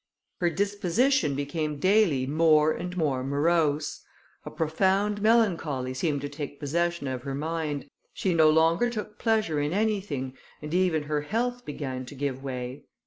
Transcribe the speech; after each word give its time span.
Her 0.39 0.49
disposition 0.49 1.35
became 1.35 1.77
daily 1.77 2.25
more 2.25 2.71
and 2.71 2.97
more 2.97 3.23
morose: 3.23 4.01
a 4.43 4.49
profound 4.49 5.21
melancholy 5.21 5.93
seemed 5.93 6.21
to 6.21 6.27
take 6.27 6.59
possession 6.59 7.07
of 7.07 7.21
her 7.21 7.35
mind; 7.35 7.87
she 8.11 8.33
no 8.33 8.49
longer 8.49 8.89
took 8.89 9.19
pleasure 9.19 9.61
in 9.61 9.73
anything, 9.73 10.35
and 10.59 10.73
even 10.73 11.03
her 11.03 11.21
health 11.21 11.65
began 11.65 12.07
to 12.07 12.15
give 12.15 12.41
way. 12.43 12.85